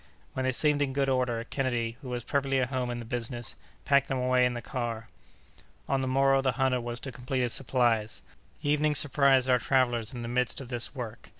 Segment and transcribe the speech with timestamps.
[0.33, 3.55] When they seemed in good order, Kennedy, who was perfectly at home in the business,
[3.85, 5.09] packed them away in the car.
[5.87, 8.23] On the morrow, the hunter was to complete his supplies.
[8.63, 11.29] Evening surprised our travellers in the midst of this work.